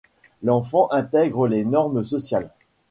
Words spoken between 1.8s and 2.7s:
sociales.